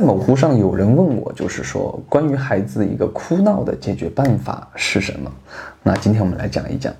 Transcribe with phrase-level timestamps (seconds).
[0.00, 5.30] 在某乎上有人问我，就是说关于孩子一个哭闹的解决办法是什么？
[5.82, 6.90] 那今天我们来讲一讲。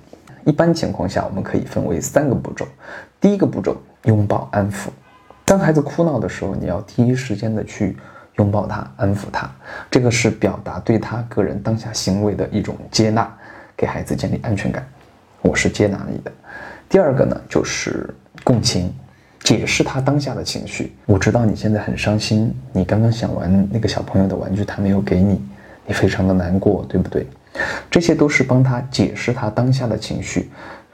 [0.45, 2.63] 一般情况下，我们可以分为三个步骤。
[3.19, 4.89] 第一个步骤，拥抱安抚。
[5.43, 7.97] 当孩子哭闹的时候，你要第一时间的去
[8.35, 9.49] 拥抱他，安抚他。
[9.89, 13.27] 这个是表达对他个人当下行为的一种接纳，
[13.75, 14.87] 给孩子建立安全感。
[15.41, 16.31] 我是接纳你的。
[16.87, 18.07] 第二个呢，就是
[18.43, 18.93] 共情。
[19.43, 20.93] 解释他当下的情绪。
[21.05, 25.41] 我知道你现在很伤心，你刚刚想玩那个小朋友的玩具，他没有给你，
[25.85, 27.25] 你非常的难过，对不对？
[27.89, 30.49] 这些都是帮他解释他当下的情绪。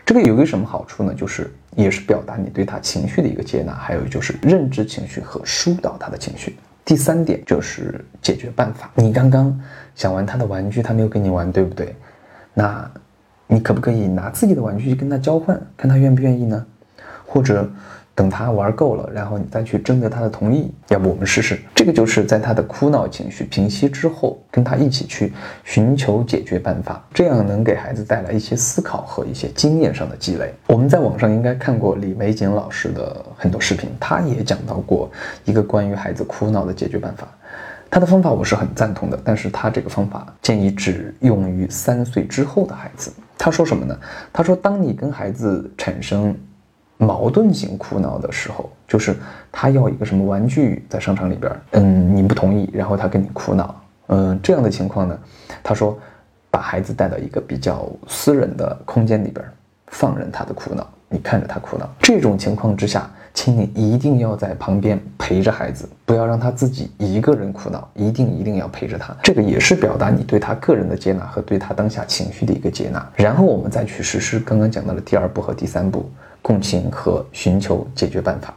[0.06, 1.14] 这个有一个什么好处呢？
[1.14, 6.56] 就是也是表达你对他情绪的一个接纳，还有就是认知情绪和疏导他的情绪。
[6.86, 8.90] 第三点就是解决办法。
[8.96, 9.60] 你刚刚
[9.94, 11.94] 想玩他的玩具，他没有跟你玩，对不对？
[12.54, 12.90] 那
[13.46, 16.66] 你可不可以拿自己的玩具去跟他交换，看他愿不愿意呢？
[17.26, 17.70] 或者？
[18.18, 20.72] 等他玩够了，然后你再去征得他的同意。
[20.88, 21.60] 要不我们试试？
[21.76, 25.32] 这个就是在他的哭闹情绪平息之后，跟他一起去
[25.64, 30.52] 寻求解决办法，这样能给孩子带来一些思考和一些经验上的积累。
[30.66, 35.12] 我们在网上应该看过李玫瑾老师的很多视频，他也讲到过
[35.46, 37.28] 一个关于孩子哭闹的解决办法。
[37.92, 43.14] 他的方法我是很赞同的，但是他这个方法建议只用于三岁之后的孩子。
[43.38, 43.96] 他说什么呢？
[44.34, 46.36] 他说，当你跟孩子产生
[46.98, 49.16] 矛盾型哭闹的时候，就是
[49.52, 55.20] 他要一个什么玩具在商场里边，嗯，你不同意，然后他跟你哭闹，嗯，这样的情况呢，
[55.64, 55.98] 他说，
[56.50, 59.46] 把孩子带到一个比较私人的空间里边，
[59.88, 61.88] 放任他的哭闹，你看着他哭闹。
[62.00, 69.16] 这种情况之下，请你一定要在旁边陪着孩子，不要让他自己一个人哭闹，一定一定要陪着他。
[69.22, 73.08] 这个也是表达你对他个人的接纳和对他当下情绪的一个接纳。
[73.16, 76.10] 然后我们再去实施刚刚讲到的第二步和第三步。
[76.48, 78.54] 共情和寻求解决办法，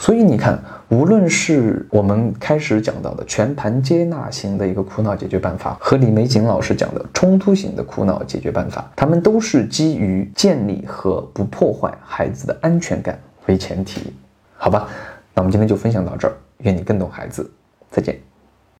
[0.00, 13.16] 所以你看，无论是我们开始讲到的全盘接纳型的一个苦恼解决办法，和李玫瑾老师讲的冲突型的苦恼解决办法，他们都是基于建立和不破坏孩子的安全感
[13.46, 14.12] 为前提，
[14.56, 14.88] 好吧？
[15.32, 17.48] 那我们今天就分享到这儿，愿你更懂孩子，
[17.88, 18.31] 再见。